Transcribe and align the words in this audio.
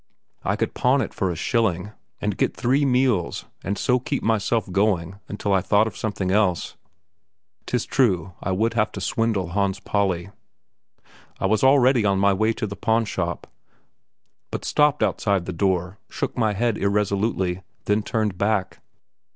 I 0.43 0.55
could 0.55 0.73
pawn 0.73 0.99
it 1.01 1.13
for 1.13 1.29
a 1.29 1.35
shilling, 1.35 1.91
and 2.19 2.35
get 2.35 2.57
three 2.57 2.79
full 2.81 2.89
meals, 2.89 3.45
and 3.63 3.77
so 3.77 3.99
keep 3.99 4.23
myself 4.23 4.71
going 4.71 5.19
until 5.27 5.53
I 5.53 5.61
thought 5.61 5.85
of 5.85 5.95
something 5.95 6.31
else. 6.31 6.75
'Tis 7.67 7.85
true 7.85 8.33
I 8.41 8.51
would 8.51 8.73
have 8.73 8.91
to 8.93 8.99
swindle 8.99 9.49
Hans 9.49 9.79
Pauli. 9.79 10.31
I 11.39 11.45
was 11.45 11.63
already 11.63 12.03
on 12.03 12.17
my 12.17 12.33
way 12.33 12.51
to 12.51 12.65
the 12.65 12.75
pawn 12.75 13.05
shop, 13.05 13.45
but 14.49 14.65
stopped 14.65 15.03
outside 15.03 15.45
the 15.45 15.53
door, 15.53 15.99
shook 16.09 16.35
my 16.35 16.53
head 16.53 16.79
irresolutely, 16.79 17.61
then 17.85 18.01
turned 18.01 18.39
back. 18.39 18.79